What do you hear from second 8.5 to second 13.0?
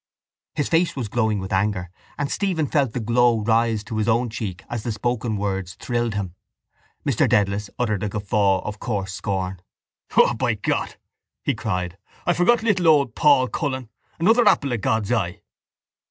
of coarse scorn. —O, by God, he cried, I forgot little